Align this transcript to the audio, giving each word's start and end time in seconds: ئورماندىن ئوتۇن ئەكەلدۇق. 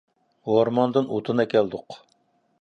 ئورماندىن 0.53 1.11
ئوتۇن 1.17 1.45
ئەكەلدۇق. 1.45 2.01